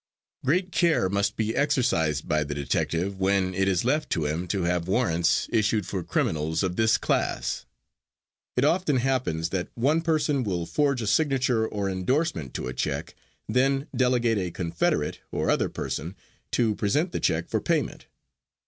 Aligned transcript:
Great 0.43 0.71
care 0.71 1.07
must 1.09 1.35
be 1.35 1.55
exercised 1.55 2.27
by 2.27 2.43
the 2.43 2.55
detective 2.55 3.19
when 3.19 3.53
it 3.53 3.67
is 3.67 3.85
left 3.85 4.09
to 4.09 4.25
him 4.25 4.47
to 4.47 4.63
have 4.63 4.87
warrants 4.87 5.47
issued 5.51 5.85
for 5.85 6.03
criminals 6.03 6.63
of 6.63 6.75
this 6.75 6.97
class. 6.97 7.67
It 8.57 8.65
often 8.65 8.97
happens 8.97 9.49
that 9.49 9.67
one 9.75 10.01
person 10.01 10.43
will 10.43 10.65
forge 10.65 11.03
a 11.03 11.05
signature 11.05 11.67
or 11.67 11.87
endorsement 11.87 12.55
to 12.55 12.67
a 12.67 12.73
check, 12.73 13.13
then 13.47 13.85
delegate 13.95 14.39
a 14.39 14.49
confederate 14.49 15.19
or 15.31 15.51
other 15.51 15.69
person 15.69 16.15
to 16.53 16.73
present 16.73 17.11
the 17.11 17.19
check 17.19 17.47
for 17.47 17.61
payment. 17.61 18.07